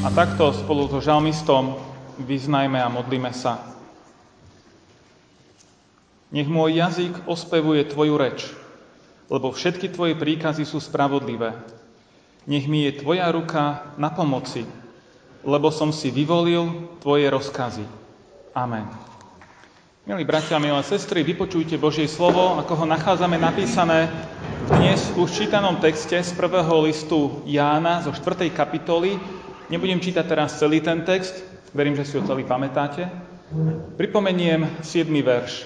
[0.00, 1.76] a takto spolu so žalmistom
[2.20, 3.60] vyznajme a modlíme sa.
[6.30, 8.48] Nech môj jazyk ospevuje Tvoju reč,
[9.28, 11.58] lebo všetky Tvoje príkazy sú spravodlivé.
[12.48, 14.64] Nech mi je Tvoja ruka na pomoci,
[15.42, 17.84] lebo som si vyvolil Tvoje rozkazy.
[18.54, 18.88] Amen.
[20.08, 24.08] Milí bratia, milé sestry, vypočujte Božie slovo, ako ho nachádzame napísané
[24.70, 28.54] dnes už v čítanom texte z prvého listu Jána zo 4.
[28.54, 29.18] kapitoly,
[29.70, 33.06] Nebudem čítať teraz celý ten text, verím, že si ho celý pamätáte.
[33.94, 35.06] Pripomeniem 7.
[35.22, 35.62] verš.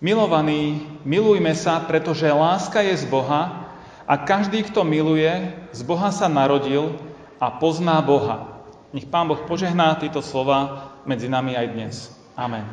[0.00, 3.68] Milovaní, milujme sa, pretože láska je z Boha
[4.08, 5.28] a každý, kto miluje,
[5.76, 6.96] z Boha sa narodil
[7.36, 8.64] a pozná Boha.
[8.96, 12.08] Nech Pán Boh požehná tieto slova medzi nami aj dnes.
[12.32, 12.64] Amen.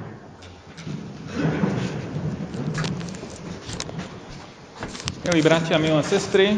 [5.27, 6.55] Milí bratia, milé sestry,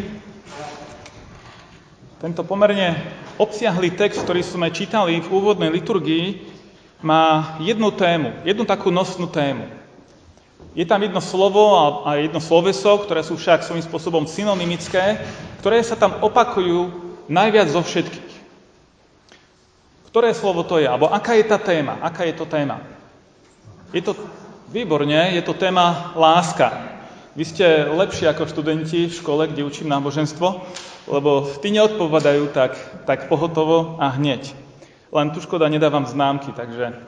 [2.22, 6.44] tento pomerne obsiahlý text, ktorý sme čítali v úvodnej liturgii,
[7.00, 9.64] má jednu tému, jednu takú nosnú tému.
[10.76, 15.18] Je tam jedno slovo a jedno sloveso, ktoré sú však svojím spôsobom synonymické,
[15.64, 16.92] ktoré sa tam opakujú
[17.32, 18.30] najviac zo všetkých.
[20.12, 20.86] Ktoré slovo to je?
[20.86, 21.98] Alebo aká je tá téma?
[22.04, 22.84] Aká je to téma?
[23.96, 24.14] Je to
[24.70, 26.99] výborne, je to téma láska.
[27.40, 30.60] Vy ste lepší ako študenti v škole, kde učím náboženstvo,
[31.08, 32.76] lebo tí neodpovedajú tak,
[33.08, 34.52] tak pohotovo a hneď.
[35.08, 37.00] Len tu škoda nedávam známky, takže...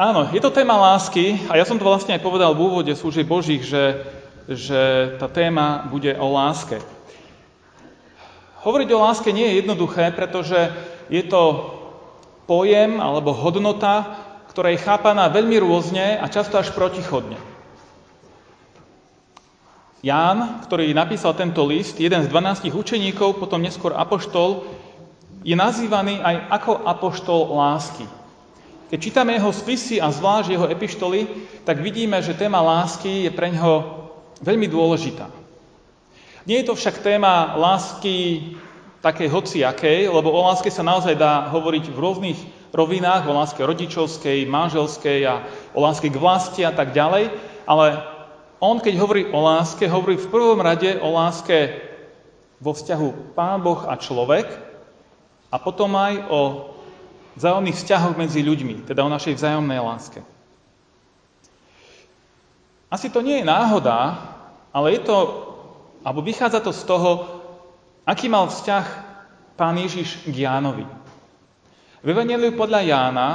[0.00, 3.28] Áno, je to téma lásky a ja som to vlastne aj povedal v úvode služieb
[3.28, 4.08] Božích, že,
[4.48, 4.80] že
[5.20, 6.80] tá téma bude o láske.
[8.64, 10.72] Hovoriť o láske nie je jednoduché, pretože
[11.12, 11.76] je to
[12.48, 14.16] pojem alebo hodnota,
[14.48, 17.51] ktorá je chápaná veľmi rôzne a často až protichodne.
[20.02, 24.66] Ján, ktorý napísal tento list, jeden z 12 učeníkov, potom neskôr apoštol,
[25.46, 28.06] je nazývaný aj ako apoštol lásky.
[28.90, 31.20] Keď čítame jeho spisy a zvlášť jeho epištoly,
[31.62, 33.74] tak vidíme, že téma lásky je pre ňoho
[34.42, 35.30] veľmi dôležitá.
[36.50, 38.58] Nie je to však téma lásky
[39.02, 42.38] takej hociakej, lebo o láske sa naozaj dá hovoriť v rôznych
[42.74, 47.30] rovinách, o láske rodičovskej, manželskej a o láske k vlasti a tak ďalej,
[47.66, 48.11] ale
[48.62, 51.82] on, keď hovorí o láske, hovorí v prvom rade o láske
[52.62, 54.46] vo vzťahu Pán Boh a človek
[55.50, 56.40] a potom aj o
[57.34, 60.22] vzájomných vzťahoch medzi ľuďmi, teda o našej vzájomnej láske.
[62.86, 64.30] Asi to nie je náhoda,
[64.70, 65.18] ale je to,
[66.06, 67.10] alebo vychádza to z toho,
[68.06, 68.86] aký mal vzťah
[69.58, 70.86] pán Ježiš k Jánovi.
[72.02, 73.28] V Evangeliu podľa Jána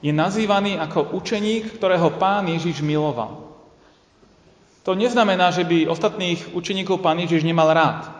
[0.00, 3.51] je nazývaný ako učeník, ktorého pán Ježiš miloval.
[4.82, 8.10] To neznamená, že by ostatných učeníkov pán Ježiš nemal rád.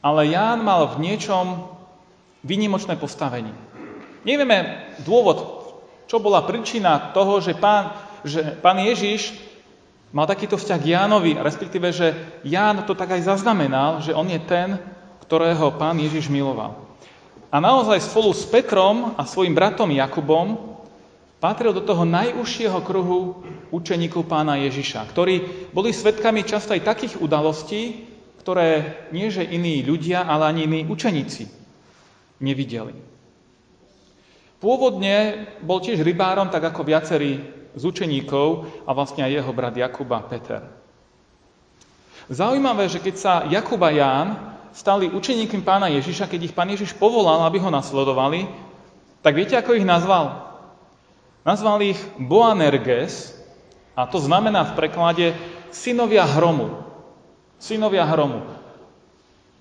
[0.00, 1.68] Ale Ján mal v niečom
[2.40, 3.52] výnimočné postavenie.
[4.24, 5.68] Nevieme dôvod,
[6.08, 7.92] čo bola príčina toho, že pán,
[8.24, 9.36] že pán Ježiš
[10.16, 14.40] mal takýto vzťah k Jánovi, respektíve, že Ján to tak aj zaznamenal, že on je
[14.40, 14.80] ten,
[15.28, 16.72] ktorého pán Ježiš miloval.
[17.52, 20.77] A naozaj spolu s Petrom a svojim bratom Jakubom
[21.38, 28.10] Patril do toho najúžšieho kruhu učeníkov pána Ježiša, ktorí boli svetkami často aj takých udalostí,
[28.42, 31.46] ktoré nie že iní ľudia, ale ani iní učeníci
[32.42, 32.94] nevideli.
[34.58, 37.38] Pôvodne bol tiež rybárom, tak ako viacerí
[37.78, 40.66] z učeníkov a vlastne aj jeho brat Jakuba Peter.
[42.26, 44.28] Zaujímavé, že keď sa Jakub a Ján
[44.74, 48.50] stali učeníkmi pána Ježiša, keď ich pán Ježiš povolal, aby ho nasledovali,
[49.22, 50.47] tak viete, ako ich nazval?
[51.46, 53.34] Nazval ich Boanerges
[53.98, 55.26] a to znamená v preklade
[55.74, 56.82] synovia hromu.
[57.58, 58.46] Synovia hromu.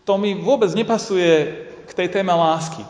[0.05, 2.85] To mi vôbec nepasuje k tej téme lásky.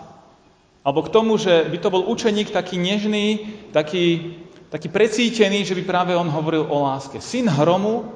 [0.83, 4.37] Alebo k tomu, že by to bol učeník taký nežný, taký,
[4.71, 7.19] taký precítený, že by práve on hovoril o láske.
[7.19, 8.07] Syn hromu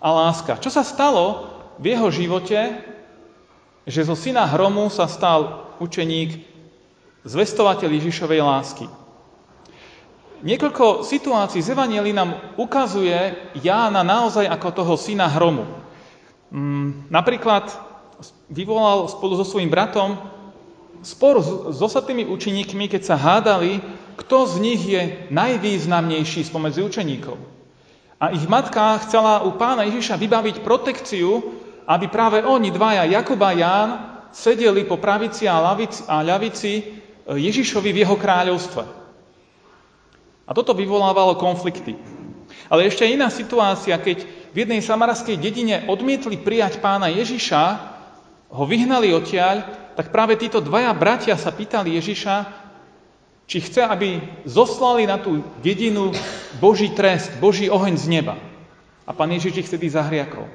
[0.00, 0.60] a láska.
[0.60, 1.48] Čo sa stalo
[1.80, 2.84] v jeho živote,
[3.86, 6.42] že zo syna hromu sa stal učeník,
[7.22, 8.86] zvestovateľ Ježišovej lásky.
[10.46, 15.66] Niekoľko situácií z Evanielí nám ukazuje Jána naozaj ako toho syna hromu.
[16.54, 17.66] Mm, napríklad
[18.46, 20.14] vyvolal spolu so svojím bratom
[21.02, 23.82] spor s, ostatnými učeníkmi, keď sa hádali,
[24.14, 25.02] kto z nich je
[25.34, 27.36] najvýznamnejší spomedzi učeníkov.
[28.16, 31.42] A ich matka chcela u pána Ježiša vybaviť protekciu,
[31.84, 33.90] aby práve oni dvaja, Jakub a Ján,
[34.30, 36.82] sedeli po pravici a, lavici, a ľavici e,
[37.34, 39.05] Ježišovi v jeho kráľovstve.
[40.46, 41.98] A toto vyvolávalo konflikty.
[42.70, 44.22] Ale ešte iná situácia, keď
[44.54, 47.62] v jednej samarskej dedine odmietli prijať pána Ježiša,
[48.50, 49.66] ho vyhnali odtiaľ,
[49.98, 52.34] tak práve títo dvaja bratia sa pýtali Ježiša,
[53.46, 56.10] či chce, aby zoslali na tú dedinu
[56.58, 58.34] Boží trest, Boží oheň z neba.
[59.06, 60.46] A pán Ježiš ich vtedy zahriakol.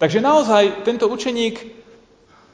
[0.00, 1.60] Takže naozaj tento učeník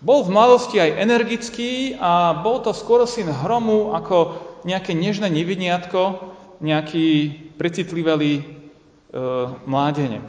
[0.02, 4.34] bol v mladosti aj energický a bol to skoro syn hromu ako
[4.66, 8.44] nejaké nežné nevidniatko, nejaký precitlivelý e,
[9.64, 10.28] mládenec.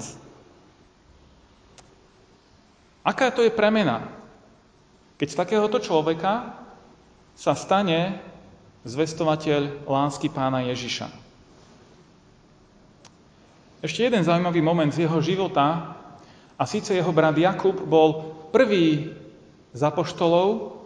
[3.04, 4.08] Aká to je premena?
[5.20, 6.56] Keď z takéhoto človeka
[7.36, 8.18] sa stane
[8.88, 11.12] zvestovateľ lásky pána Ježiša.
[13.82, 15.98] Ešte jeden zaujímavý moment z jeho života,
[16.62, 19.10] a síce jeho brat Jakub bol prvý
[19.74, 20.78] z apoštolov,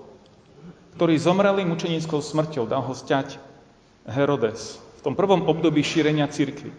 [0.95, 3.35] ktorý zomreli mučenickou smrťou, dal ho sťať
[4.07, 6.73] Herodes tom prvom období šírenia cirkvy.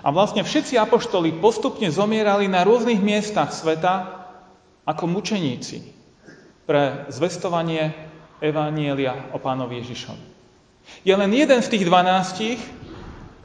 [0.00, 4.24] A vlastne všetci apoštoli postupne zomierali na rôznych miestach sveta
[4.88, 5.84] ako mučeníci
[6.64, 7.92] pre zvestovanie
[8.40, 10.24] Evanielia o pánovi Ježišovi.
[11.04, 12.58] Je len jeden z tých dvanástich,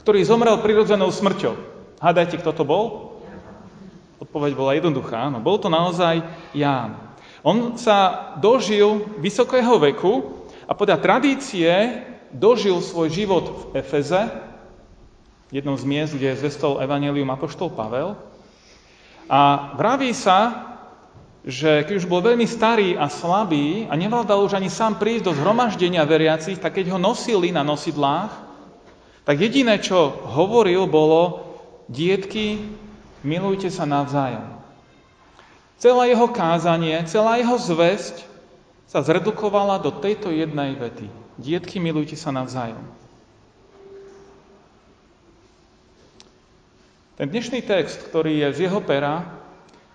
[0.02, 1.54] ktorý zomrel prirodzenou smrťou.
[2.00, 3.14] Hádajte, kto to bol?
[4.18, 5.30] Odpoveď bola jednoduchá.
[5.30, 6.24] Áno, bol to naozaj
[6.56, 6.98] Ján.
[7.46, 11.70] On sa dožil vysokého veku a podľa tradície
[12.32, 14.28] dožil svoj život v Efeze,
[15.48, 18.16] jednom z miest, kde zvestol Evangelium Apoštol Pavel.
[19.28, 20.68] A vraví sa,
[21.44, 25.36] že keď už bol veľmi starý a slabý a nevládal už ani sám prísť do
[25.36, 28.32] zhromaždenia veriacich, tak keď ho nosili na nosidlách,
[29.24, 31.44] tak jediné, čo hovoril, bolo
[31.88, 32.60] dietky,
[33.24, 34.56] milujte sa navzájom.
[35.78, 38.24] Celá jeho kázanie, celá jeho zväzť
[38.88, 41.12] sa zredukovala do tejto jednej vety.
[41.36, 42.80] Dietky, milujte sa navzájom.
[47.20, 49.28] Ten dnešný text, ktorý je z jeho pera,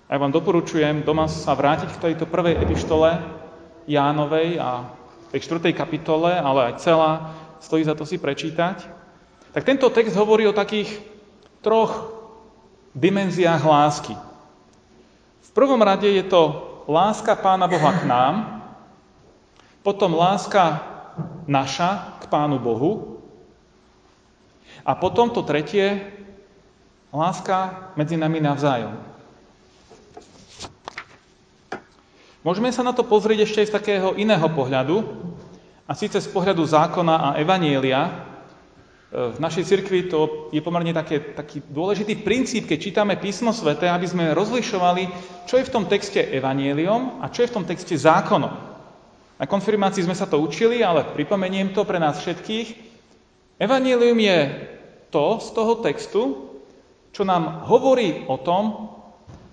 [0.05, 3.17] ja vám doporučujem doma sa vrátiť k tejto prvej epištole
[3.89, 4.93] Jánovej a
[5.33, 8.85] tej štvrtej kapitole, ale aj celá, stojí za to si prečítať.
[9.57, 11.01] Tak tento text hovorí o takých
[11.65, 12.13] troch
[12.93, 14.13] dimenziách lásky.
[15.41, 18.52] V prvom rade je to láska Pána Boha k nám,
[19.83, 20.81] potom láska
[21.45, 23.21] naša k Pánu Bohu
[24.81, 26.01] a potom to tretie,
[27.13, 28.95] láska medzi nami navzájom.
[32.43, 35.03] Môžeme sa na to pozrieť ešte aj z takého iného pohľadu,
[35.83, 38.01] a síce z pohľadu zákona a evanielia.
[38.07, 38.11] E,
[39.35, 44.07] v našej cirkvi to je pomerne také, taký dôležitý princíp, keď čítame písmo svete, aby
[44.07, 45.03] sme rozlišovali,
[45.43, 48.72] čo je v tom texte evanieliom a čo je v tom texte zákonom.
[49.43, 52.79] Na konfirmácii sme sa to učili, ale pripomeniem to pre nás všetkých.
[53.59, 54.39] Evanielium je
[55.11, 56.21] to z toho textu,
[57.11, 58.87] čo nám hovorí o tom,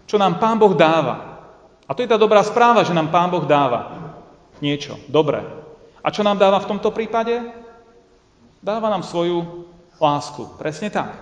[0.06, 1.42] čo nám Pán Boh dáva.
[1.82, 4.14] A to je tá dobrá správa, že nám Pán Boh dáva
[4.62, 5.42] niečo dobré.
[6.06, 7.50] A čo nám dáva v tomto prípade?
[8.62, 9.66] Dáva nám svoju
[9.99, 10.54] lásku.
[10.54, 11.18] Presne tak.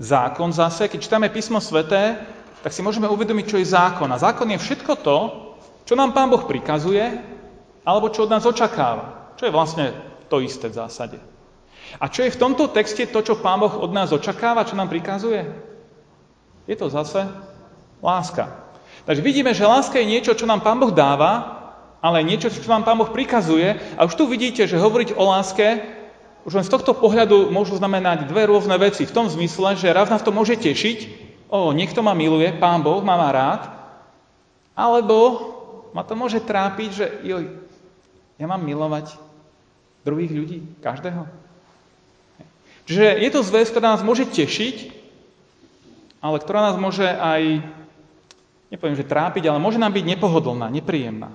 [0.00, 2.16] Zákon zase, keď čítame písmo sveté,
[2.64, 4.08] tak si môžeme uvedomiť, čo je zákon.
[4.08, 5.45] A zákon je všetko to,
[5.86, 7.02] čo nám Pán Boh prikazuje,
[7.86, 9.38] alebo čo od nás očakáva.
[9.38, 9.86] Čo je vlastne
[10.26, 11.18] to isté v zásade.
[12.02, 14.90] A čo je v tomto texte to, čo Pán Boh od nás očakáva, čo nám
[14.90, 15.46] prikazuje?
[16.66, 17.22] Je to zase
[18.02, 18.66] láska.
[19.06, 21.54] Takže vidíme, že láska je niečo, čo nám Pán Boh dáva,
[22.02, 23.78] ale niečo, čo nám Pán Boh prikazuje.
[23.94, 25.96] A už tu vidíte, že hovoriť o láske
[26.46, 29.02] už len z tohto pohľadu môžu znamenať dve rôzne veci.
[29.02, 30.98] V tom zmysle, že raz nás to môže tešiť,
[31.50, 33.66] o, niekto ma miluje, Pán Boh ma má rád,
[34.78, 35.16] alebo
[35.96, 37.48] ma to môže trápiť, že joj,
[38.36, 39.16] ja mám milovať
[40.04, 41.24] druhých ľudí, každého.
[42.84, 44.92] Čiže je to zväz, ktorá nás môže tešiť,
[46.20, 47.64] ale ktorá nás môže aj
[48.68, 51.32] nepoviem, že trápiť, ale môže nám byť nepohodlná, nepríjemná.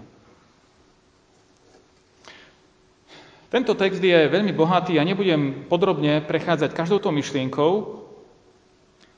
[3.52, 8.00] Tento text je veľmi bohatý a nebudem podrobne prechádzať každou tou myšlienkou,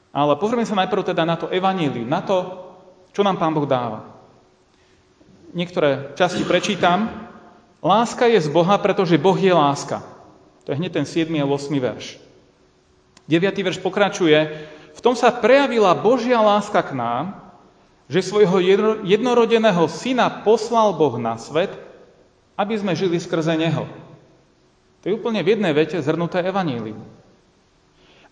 [0.09, 2.37] ale pozrieme sa najprv teda na to evanílium, na to,
[3.13, 4.12] čo nám Pán Boh dáva.
[5.53, 7.29] Niektoré časti prečítam.
[7.77, 10.01] Láska je z Boha, pretože Boh je láska.
[10.65, 11.29] To je hneď ten 7.
[11.37, 11.69] a 8.
[11.77, 12.17] verš.
[13.29, 13.53] 9.
[13.61, 14.49] verš pokračuje.
[14.97, 17.37] V tom sa prejavila Božia láska k nám,
[18.09, 18.57] že svojho
[19.05, 21.69] jednorodeného syna poslal Boh na svet,
[22.57, 23.85] aby sme žili skrze Neho.
[25.01, 27.05] To je úplne v jednej vete zhrnuté evanílium.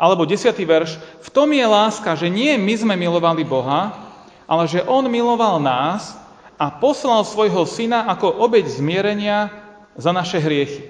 [0.02, 0.98] Alebo desiatý verš.
[1.22, 3.94] V tom je láska, že nie my sme milovali Boha,
[4.50, 6.21] ale že On miloval nás
[6.62, 9.50] a poslal svojho syna ako obeď zmierenia
[9.98, 10.86] za naše hriechy.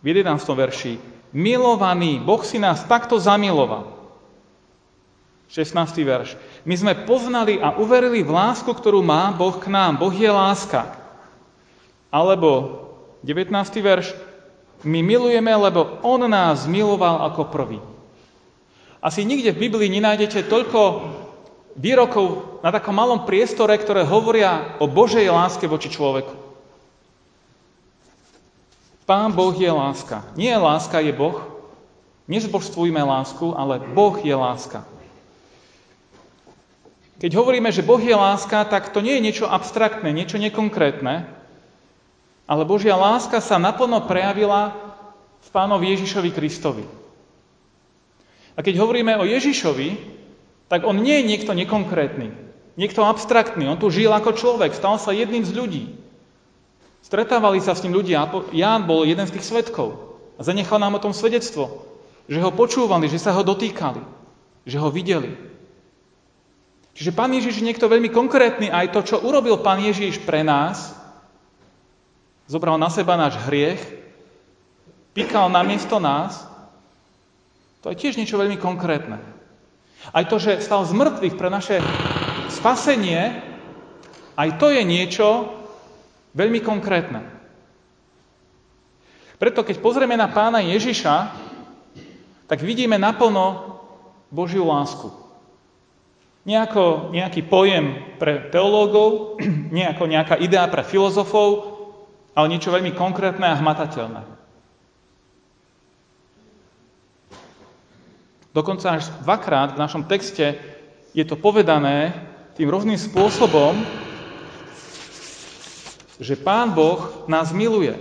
[0.00, 0.40] V 11.
[0.48, 0.96] verši.
[1.36, 3.92] Milovaný, Boh si nás takto zamiloval.
[5.52, 5.76] 16.
[6.00, 6.40] verš.
[6.64, 10.00] My sme poznali a uverili v lásku, ktorú má Boh k nám.
[10.00, 10.88] Boh je láska.
[12.08, 12.80] Alebo
[13.20, 13.52] 19.
[13.84, 14.16] verš.
[14.88, 17.78] My milujeme, lebo On nás miloval ako prvý.
[19.04, 20.80] Asi nikde v Biblii nenájdete toľko
[21.76, 26.34] výrokov na takom malom priestore, ktoré hovoria o Božej láske voči človeku.
[29.02, 30.22] Pán Boh je láska.
[30.38, 31.42] Nie láska, je Boh.
[32.30, 34.86] Nezbožstvujme lásku, ale Boh je láska.
[37.18, 41.26] Keď hovoríme, že Boh je láska, tak to nie je niečo abstraktné, niečo nekonkrétne,
[42.50, 44.74] ale Božia láska sa naplno prejavila
[45.42, 46.84] v pánovi Ježišovi Kristovi.
[48.52, 50.21] A keď hovoríme o Ježišovi,
[50.72, 52.32] tak on nie je niekto nekonkrétny,
[52.80, 53.68] niekto abstraktný.
[53.68, 55.84] On tu žil ako človek, stal sa jedným z ľudí.
[57.04, 58.24] Stretávali sa s ním ľudia.
[58.56, 60.16] Ján bol jeden z tých svetkov.
[60.40, 61.84] A zanechal nám o tom svedectvo,
[62.24, 64.00] že ho počúvali, že sa ho dotýkali,
[64.64, 65.36] že ho videli.
[66.96, 68.72] Čiže Pán Ježiš je niekto veľmi konkrétny.
[68.72, 70.96] Aj to, čo urobil Pán Ježiš pre nás,
[72.52, 73.80] Zobral na seba náš hriech,
[75.16, 76.44] pýkal na miesto nás,
[77.80, 79.31] to je tiež niečo veľmi konkrétne.
[80.10, 81.78] Aj to, že stal z mŕtvych pre naše
[82.50, 83.38] spasenie,
[84.34, 85.54] aj to je niečo
[86.34, 87.22] veľmi konkrétne.
[89.38, 91.14] Preto keď pozrieme na pána Ježiša,
[92.50, 93.78] tak vidíme naplno
[94.30, 95.10] Božiu lásku.
[96.42, 99.38] Nie ako nejaký pojem pre teológov,
[99.76, 101.78] nie ako nejaká idea pre filozofov,
[102.34, 104.31] ale niečo veľmi konkrétne a hmatateľné.
[108.52, 110.60] Dokonca až dvakrát v našom texte
[111.16, 112.12] je to povedané
[112.52, 113.80] tým rôznym spôsobom,
[116.20, 117.96] že Pán Boh nás miluje.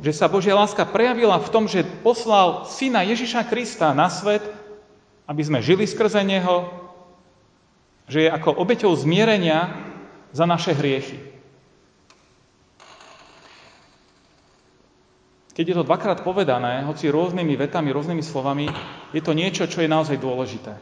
[0.00, 4.40] Že sa Božia láska prejavila v tom, že poslal Syna Ježiša Krista na svet,
[5.28, 6.72] aby sme žili skrze Neho,
[8.08, 9.76] že je ako obeťou zmierenia
[10.32, 11.31] za naše hriechy.
[15.52, 18.66] Keď je to dvakrát povedané, hoci rôznymi vetami, rôznymi slovami,
[19.12, 20.72] je to niečo, čo je naozaj dôležité.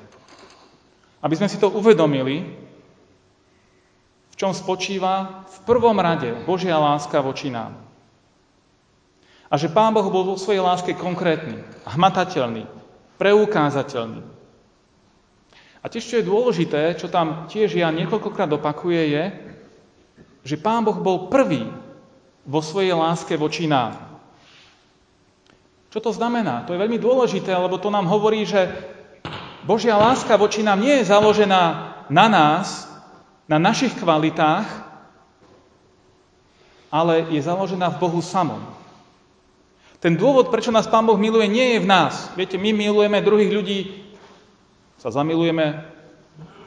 [1.20, 2.46] Aby sme si to uvedomili,
[4.30, 7.74] v čom spočíva v prvom rade Božia láska voči nám.
[9.50, 11.58] A že Pán Boh bol vo svojej láske konkrétny,
[11.90, 12.70] hmatateľný,
[13.18, 14.22] preukázateľný.
[15.82, 19.24] A tiež, čo je dôležité, čo tam tiež ja niekoľkokrát opakuje, je,
[20.46, 21.66] že Pán Boh bol prvý
[22.46, 24.09] vo svojej láske voči nám.
[25.90, 26.62] Čo to znamená?
[26.64, 28.70] To je veľmi dôležité, lebo to nám hovorí, že
[29.66, 32.86] Božia láska voči nám nie je založená na nás,
[33.50, 34.66] na našich kvalitách,
[36.90, 38.62] ale je založená v Bohu samom.
[40.00, 42.32] Ten dôvod, prečo nás Pán Boh miluje, nie je v nás.
[42.38, 43.80] Viete, my milujeme druhých ľudí,
[44.96, 45.86] sa zamilujeme,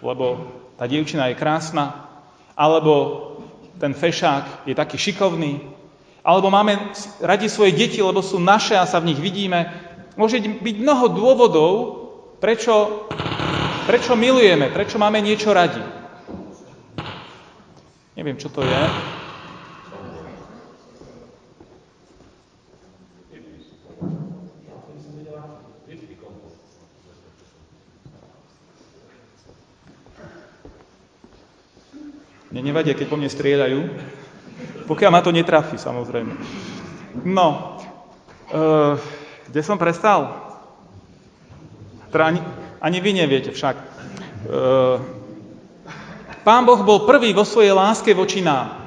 [0.05, 2.11] lebo tá dievčina je krásna,
[2.53, 2.93] alebo
[3.81, 5.72] ten fešák je taký šikovný,
[6.23, 6.79] alebo máme
[7.19, 9.67] radi svoje deti, lebo sú naše a sa v nich vidíme.
[10.15, 11.71] Môže byť mnoho dôvodov,
[12.39, 13.05] prečo,
[13.83, 15.83] prečo milujeme, prečo máme niečo radi.
[18.15, 18.83] Neviem, čo to je.
[32.53, 33.81] Mne nevadí, keď po mne strieľajú.
[34.83, 36.33] Pokiaľ ma to netrafí, samozrejme.
[37.23, 37.79] No,
[38.51, 38.99] uh,
[39.47, 40.33] kde som prestal?
[42.11, 42.41] Teda ani,
[42.83, 43.75] ani vy neviete však.
[44.45, 44.97] Uh,
[46.43, 48.83] Pán Boh bol prvý vo svojej láske voči nám.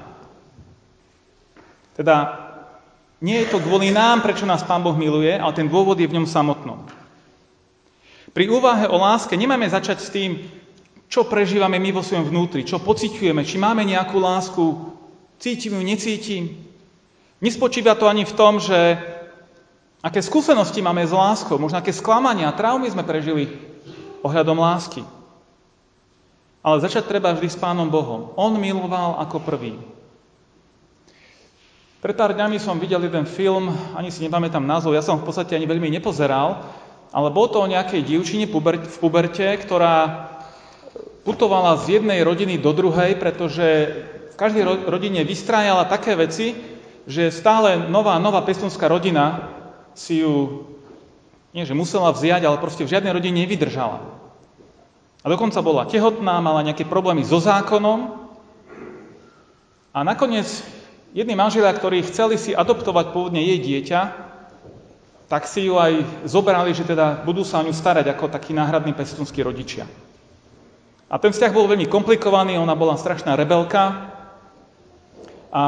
[1.96, 2.44] Teda
[3.24, 6.20] nie je to kvôli nám, prečo nás Pán Boh miluje, ale ten dôvod je v
[6.20, 6.84] ňom samotnom.
[8.36, 10.44] Pri úvahe o láske nemáme začať s tým,
[11.08, 14.64] čo prežívame my vo svojom vnútri, čo pociťujeme, či máme nejakú lásku,
[15.36, 16.44] Cítim ju, necítim.
[17.44, 18.96] Nespočíva to ani v tom, že
[20.00, 23.52] aké skúsenosti máme s láskou, možno aké sklamania, traumy sme prežili
[24.24, 25.04] ohľadom lásky.
[26.64, 28.32] Ale začať treba vždy s Pánom Bohom.
[28.34, 29.76] On miloval ako prvý.
[32.00, 35.58] Pred pár dňami som videl jeden film, ani si nepamätám názov, ja som v podstate
[35.58, 36.62] ani veľmi nepozeral,
[37.10, 40.30] ale bol to o nejakej dievčine v puberte, ktorá
[41.26, 43.66] putovala z jednej rodiny do druhej, pretože
[44.32, 46.56] v každej rodine vystrájala také veci,
[47.06, 49.46] že stále nová, nová pestonská rodina
[49.94, 50.66] si ju,
[51.54, 54.02] nie že musela vziať, ale proste v žiadnej rodine nevydržala.
[55.22, 58.30] A dokonca bola tehotná, mala nejaké problémy so zákonom
[59.94, 60.46] a nakoniec
[61.14, 64.00] jedni manželia, ktorí chceli si adoptovať pôvodne jej dieťa,
[65.26, 68.94] tak si ju aj zobrali, že teda budú sa o ňu starať ako takí náhradní
[68.94, 69.86] pestunskí rodičia.
[71.06, 74.14] A ten vzťah bol veľmi komplikovaný, ona bola strašná rebelka
[75.56, 75.64] a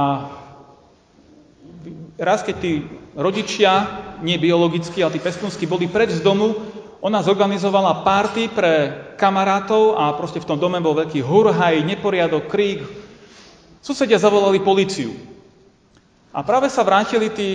[2.21, 2.85] raz, keď tí
[3.17, 3.89] rodičia,
[4.21, 6.53] nie biologickí, ale tí pestunskí, boli preč z domu,
[7.01, 12.85] ona zorganizovala párty pre kamarátov a proste v tom dome bol veľký hurhaj, neporiadok, krík.
[13.81, 15.15] Susedia zavolali policiu.
[16.35, 17.51] A práve sa vrátili tí,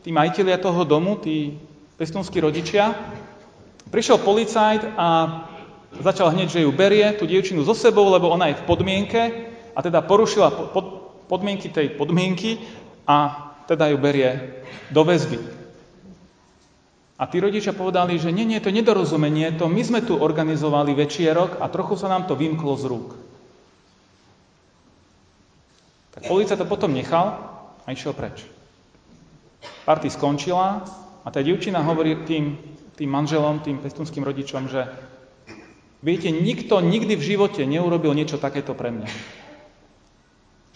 [0.00, 1.58] tí majiteľia toho domu, tí
[2.00, 2.94] pestunskí rodičia.
[3.90, 5.06] Prišiel policajt a
[6.00, 9.22] začal hneď, že ju berie, tú dievčinu so sebou, lebo ona je v podmienke
[9.76, 10.72] a teda porušila
[11.26, 12.62] podmienky tej podmienky
[13.06, 14.62] a teda ju berie
[14.94, 15.38] do väzby.
[17.16, 21.64] A tí rodičia povedali, že nie, nie, to nedorozumenie, to my sme tu organizovali večierok
[21.64, 23.08] a trochu sa nám to vymklo z rúk.
[26.12, 27.40] Tak policia to potom nechal
[27.84, 28.44] a išiel preč.
[29.88, 30.84] Party skončila
[31.24, 32.56] a tá dievčina hovorí tým,
[33.00, 34.84] tým manželom, tým pestunským rodičom, že
[36.04, 39.08] viete, nikto nikdy v živote neurobil niečo takéto pre mňa.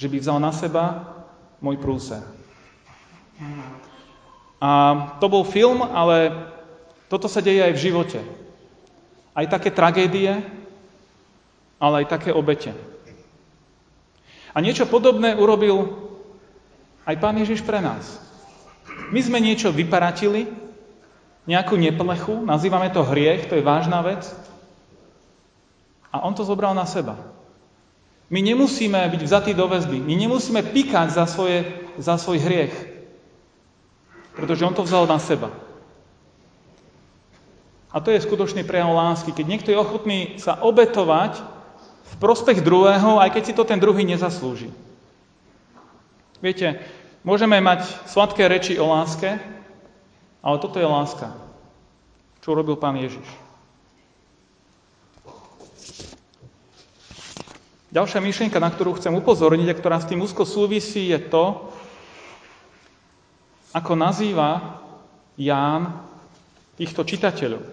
[0.01, 1.05] Že by vzal na seba
[1.61, 2.25] môj prúser.
[4.61, 4.71] A
[5.21, 6.33] to bol film, ale
[7.13, 8.21] toto sa deje aj v živote.
[9.37, 10.41] Aj také tragédie,
[11.77, 12.73] ale aj také obete.
[14.53, 15.97] A niečo podobné urobil
[17.09, 18.21] aj Pán Ježiš pre nás.
[19.11, 20.47] My sme niečo vyparatili,
[21.49, 24.29] nejakú neplechu, nazývame to hriech, to je vážna vec.
[26.13, 27.17] A on to zobral na seba.
[28.31, 31.67] My nemusíme byť vzatí do väzby, my nemusíme pikať za, svoje,
[31.99, 32.75] za svoj hriech.
[34.39, 35.51] Pretože on to vzal na seba.
[37.91, 41.43] A to je skutočný prejav lásky, keď niekto je ochotný sa obetovať
[42.07, 44.71] v prospech druhého, aj keď si to ten druhý nezaslúži.
[46.39, 46.79] Viete,
[47.27, 49.43] môžeme mať sladké reči o láske,
[50.39, 51.35] ale toto je láska,
[52.39, 53.27] čo urobil pán Ježiš.
[57.91, 61.75] Ďalšia myšlienka, na ktorú chcem upozorniť a ktorá s tým úzko súvisí, je to,
[63.75, 64.79] ako nazýva
[65.35, 66.07] Ján
[66.79, 67.67] týchto čitateľov.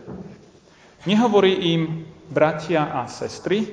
[1.06, 3.70] Nehovorí im bratia a sestry,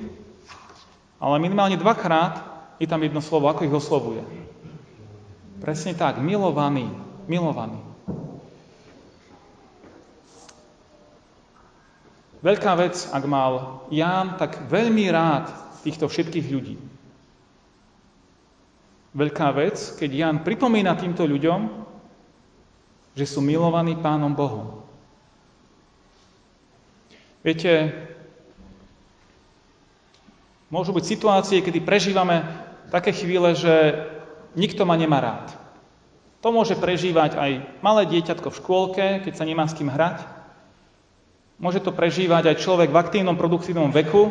[1.17, 2.45] ale minimálne dvakrát
[2.77, 4.21] je tam jedno slovo, ako ich oslovuje.
[5.57, 6.85] Presne tak, milovaný,
[7.25, 7.81] milovaný.
[12.45, 15.49] Veľká vec, ak mal Ján tak veľmi rád
[15.85, 16.75] týchto všetkých ľudí.
[19.15, 21.85] Veľká vec, keď Ján pripomína týmto ľuďom,
[23.15, 24.83] že sú milovaní Pánom Bohom.
[27.45, 27.93] Viete,
[30.67, 32.43] môžu byť situácie, kedy prežívame
[32.91, 34.03] také chvíle, že
[34.57, 35.47] nikto ma nemá rád.
[36.43, 40.25] To môže prežívať aj malé dieťatko v škôlke, keď sa nemá s kým hrať.
[41.55, 44.27] Môže to prežívať aj človek v aktívnom produktívnom veku.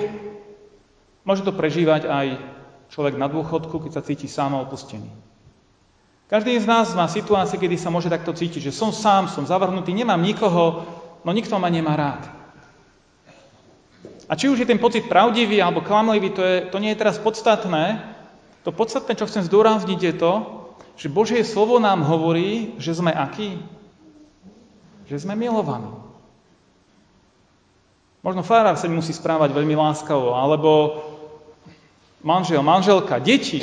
[1.24, 2.26] Môže to prežívať aj
[2.92, 5.08] človek na dôchodku, keď sa cíti sám opustený.
[6.28, 9.92] Každý z nás má situácie, kedy sa môže takto cítiť, že som sám, som zavrhnutý,
[9.92, 10.84] nemám nikoho,
[11.24, 12.22] no nikto ma nemá rád.
[14.24, 17.20] A či už je ten pocit pravdivý alebo klamlivý, to, je, to nie je teraz
[17.20, 18.00] podstatné.
[18.64, 20.32] To podstatné, čo chcem zdôrazniť, je to,
[20.96, 23.60] že Božie slovo nám hovorí, že sme akí?
[25.12, 25.92] Že sme milovaní.
[28.24, 30.70] Možno farár sa musí správať veľmi láskavo, alebo
[32.24, 33.60] manžel, manželka, deti,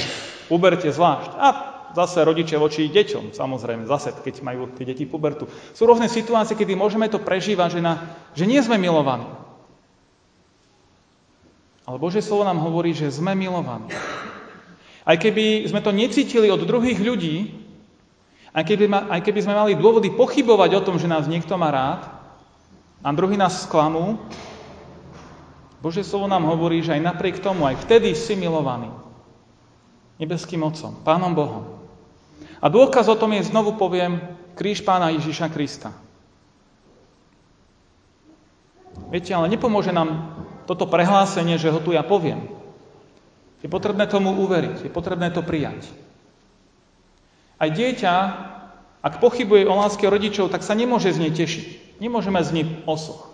[0.47, 1.31] uberte zvlášť.
[1.35, 1.47] A
[1.91, 5.49] zase rodičia voči deťom, samozrejme, zase, keď majú tie deti pubertu.
[5.75, 7.93] Sú rôzne situácie, kedy môžeme to prežívať, že, na,
[8.31, 9.27] že nie sme milovaní.
[11.83, 13.91] Ale Božie slovo nám hovorí, že sme milovaní.
[15.01, 17.51] Aj keby sme to necítili od druhých ľudí,
[18.53, 22.21] aj keby, aj keby sme mali dôvody pochybovať o tom, že nás niekto má rád,
[23.01, 24.21] a druhý nás sklamú,
[25.81, 28.93] Božie slovo nám hovorí, že aj napriek tomu, aj vtedy si milovaný
[30.21, 31.65] nebeským Otcom, Pánom Bohom.
[32.61, 34.21] A dôkaz o tom je, znovu poviem,
[34.53, 35.89] kríž pána Ježiša Krista.
[39.09, 40.37] Viete, ale nepomôže nám
[40.69, 42.45] toto prehlásenie, že ho tu ja poviem.
[43.65, 45.89] Je potrebné tomu uveriť, je potrebné to prijať.
[47.57, 48.13] Aj dieťa,
[49.01, 51.97] ak pochybuje o láske rodičov, tak sa nemôže z nej tešiť.
[51.97, 53.30] Nemôžeme z nej osoch.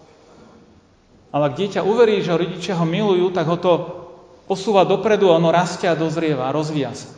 [1.31, 3.73] Ale ak dieťa uverí, že rodičia ho milujú, tak ho to
[4.47, 7.11] posúva dopredu a ono rastia, dozrieva, rozvíja sa.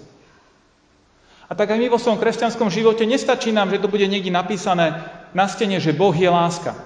[1.49, 5.01] A tak aj my vo svojom kresťanskom živote nestačí nám, že to bude niekde napísané
[5.33, 6.77] na stene, že Boh je láska.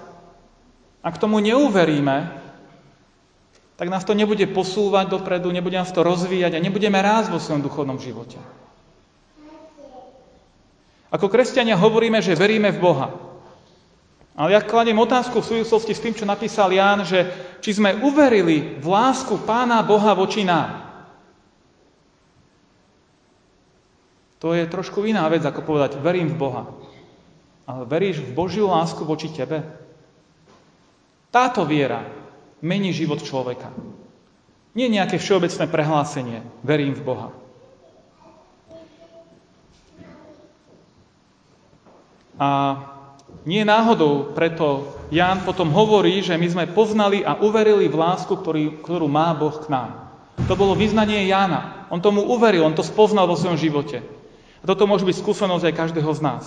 [1.04, 2.44] Ak tomu neuveríme,
[3.76, 7.60] tak nás to nebude posúvať dopredu, nebude nás to rozvíjať a nebudeme rásť vo svojom
[7.60, 8.40] duchovnom živote.
[11.12, 13.08] Ako kresťania hovoríme, že veríme v Boha.
[14.34, 17.30] Ale ja kladiem otázku v súvislosti s tým, čo napísal Ján, že
[17.62, 20.82] či sme uverili v lásku Pána Boha voči nám.
[24.42, 26.66] To je trošku iná vec, ako povedať, verím v Boha.
[27.64, 29.64] Ale veríš v Božiu lásku voči tebe?
[31.32, 32.04] Táto viera
[32.60, 33.70] mení život človeka.
[34.74, 37.28] Nie nejaké všeobecné prehlásenie, verím v Boha.
[42.34, 42.50] A
[43.44, 48.80] nie náhodou preto Ján potom hovorí, že my sme poznali a uverili v lásku, ktorý,
[48.80, 50.10] ktorú má Boh k nám.
[50.48, 51.86] To bolo vyznanie Jána.
[51.92, 54.02] On tomu uveril, on to spoznal vo svojom živote.
[54.60, 56.44] A toto môže byť skúsenosť aj každého z nás.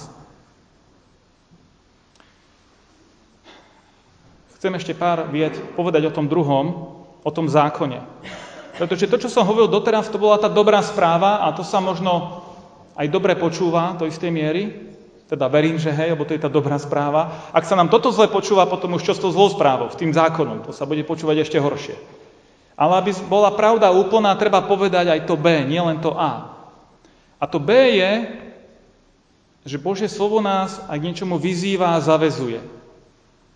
[4.57, 8.01] Chcem ešte pár vied povedať o tom druhom, o tom zákone.
[8.81, 12.41] Pretože to, čo som hovoril doteraz, to bola tá dobrá správa a to sa možno
[12.97, 14.86] aj dobre počúva do istej miery.
[15.27, 17.51] Teda verím, že hej, lebo to je tá dobrá správa.
[17.51, 20.15] Ak sa nám toto zle počúva, potom už čo s tou zlou správou, s tým
[20.15, 21.99] zákonom, to sa bude počúvať ešte horšie.
[22.79, 26.55] Ale aby bola pravda úplná, treba povedať aj to B, nielen to A.
[27.37, 28.11] A to B je,
[29.67, 32.63] že Božie slovo nás aj k niečomu vyzýva a zavezuje.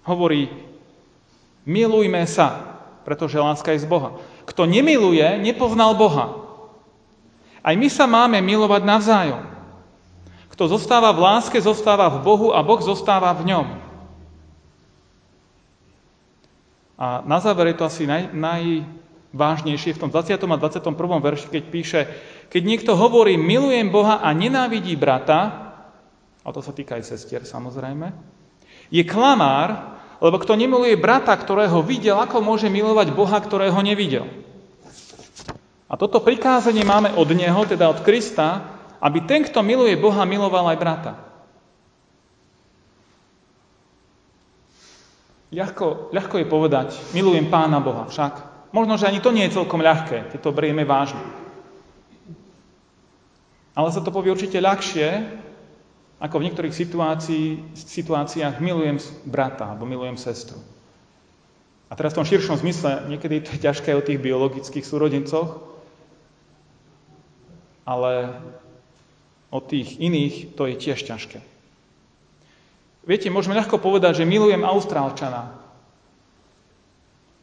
[0.04, 0.52] Hovorí,
[1.64, 2.68] milujme sa,
[3.08, 4.20] pretože láska je z Boha.
[4.44, 6.36] Kto nemiluje, nepoznal Boha.
[7.64, 9.51] Aj my sa máme milovať navzájom.
[10.62, 13.66] Kto zostáva v láske, zostáva v Bohu a Boh zostáva v ňom.
[17.02, 20.38] A na záver je to asi naj, najvážnejšie v tom 20.
[20.38, 20.94] a 21.
[21.18, 22.02] verši, keď píše,
[22.54, 25.74] keď niekto hovorí, milujem Boha a nenávidí brata,
[26.46, 28.14] a to sa týka aj sestier samozrejme,
[28.94, 34.30] je klamár, lebo kto nemiluje brata, ktorého videl, ako môže milovať Boha, ktorého nevidel?
[35.90, 40.70] A toto prikázanie máme od Neho, teda od Krista, aby ten, kto miluje Boha, miloval
[40.70, 41.14] aj brata.
[45.52, 48.40] Ľahko, ľahko je povedať, milujem Pána Boha, však
[48.72, 51.20] možno, že ani to nie je celkom ľahké, keď to berieme vážne.
[53.76, 55.28] Ale sa to povie určite ľahšie,
[56.22, 60.62] ako v niektorých situácii, situáciách milujem brata alebo milujem sestru.
[61.92, 65.60] A teraz v tom širšom zmysle, niekedy to je ťažké o tých biologických súrodencoch,
[67.84, 68.40] ale
[69.52, 71.40] o tých iných to je tiež ťažké.
[73.06, 75.58] Viete, môžeme ľahko povedať, že milujem Austrálčana.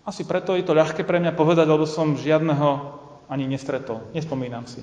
[0.09, 2.97] Asi preto je to ľahké pre mňa povedať, lebo som žiadneho
[3.29, 4.09] ani nestretol.
[4.17, 4.81] Nespomínam si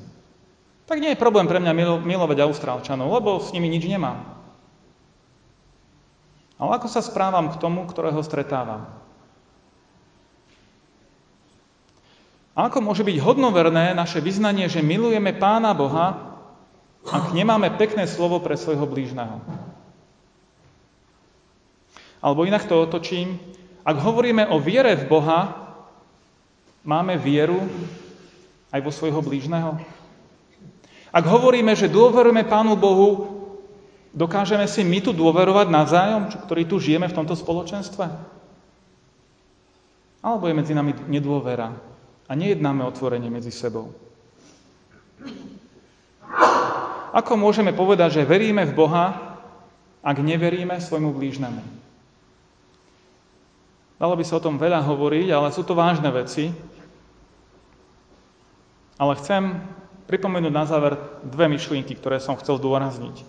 [0.86, 1.74] tak nie je problém pre mňa
[2.06, 4.22] milovať Austrálčanov, lebo s nimi nič nemám.
[6.62, 8.88] Ale ako sa správam k tomu, ktorého stretávam?
[12.56, 16.35] A ako môže byť hodnoverné naše vyznanie, že milujeme Pána Boha,
[17.06, 19.38] ak nemáme pekné slovo pre svojho blížneho?
[22.26, 23.38] Alebo inak to otočím,
[23.86, 25.42] ak hovoríme o viere v Boha,
[26.82, 27.62] máme vieru
[28.74, 29.78] aj vo svojho blížneho?
[31.14, 33.10] Ak hovoríme, že dôverujeme Pánu Bohu,
[34.10, 38.10] dokážeme si my tu dôverovať navzájom, ktorí tu žijeme v tomto spoločenstve?
[40.26, 41.70] Alebo je medzi nami nedôvera
[42.26, 43.94] a nejednáme otvorenie medzi sebou?
[47.16, 49.40] Ako môžeme povedať, že veríme v Boha,
[50.04, 51.64] ak neveríme svojmu blížnemu?
[53.96, 56.52] Dalo by sa o tom veľa hovoriť, ale sú to vážne veci.
[59.00, 59.64] Ale chcem
[60.12, 63.24] pripomenúť na záver dve myšlienky, ktoré som chcel zdôrazniť.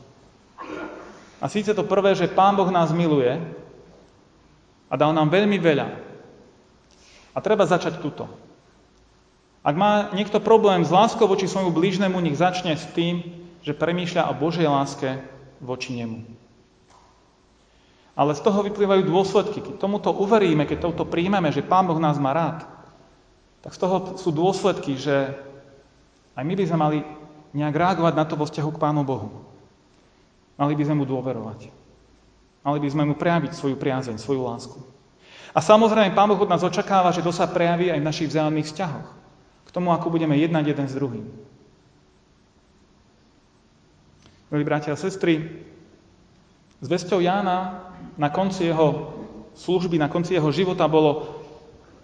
[1.39, 3.39] A síce to prvé, že Pán Boh nás miluje
[4.91, 5.87] a dal nám veľmi veľa.
[7.31, 8.27] A treba začať tuto.
[9.63, 13.36] Ak má niekto problém s láskou voči svojmu blížnemu, nech začne s tým,
[13.67, 15.19] že premýšľa o Božej láske
[15.59, 16.23] voči nemu.
[18.15, 19.59] Ale z toho vyplývajú dôsledky.
[19.59, 22.63] Keď tomuto uveríme, keď toto príjmeme, že Pán Boh nás má rád,
[23.67, 25.35] tak z toho sú dôsledky, že
[26.39, 26.99] aj my by sme mali
[27.51, 29.43] nejak reagovať na to vo vzťahu k Pánu Bohu.
[30.55, 31.69] Mali by sme mu dôverovať.
[32.63, 34.79] Mali by sme mu prejaviť svoju priazeň, svoju lásku.
[35.51, 38.69] A samozrejme, Pán Boh od nás očakáva, že to sa prejaví aj v našich vzájomných
[38.71, 39.09] vzťahoch.
[39.67, 41.46] K tomu, ako budeme jednať jeden s druhým.
[44.47, 45.43] Milí bratia a sestry,
[46.79, 49.11] zvesťou Jána na konci jeho
[49.59, 51.43] služby, na konci jeho života bolo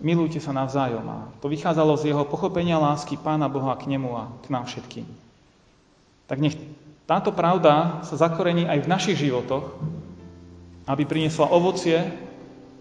[0.02, 1.06] milujte sa navzájom.
[1.06, 5.06] A to vychádzalo z jeho pochopenia lásky Pána Boha k nemu a k nám všetkým.
[6.26, 6.58] Tak nech
[7.06, 9.78] táto pravda sa zakorení aj v našich životoch,
[10.90, 12.02] aby priniesla ovocie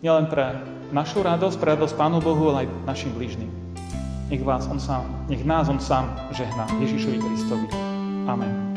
[0.02, 0.58] nielen pre
[0.90, 3.50] našu radosť, pre radosť Pánu Bohu, ale aj našim blížnym.
[4.34, 7.68] Nech, vás on sám, nech nás On sám žehná Ježišovi Kristovi.
[8.26, 8.71] Amen.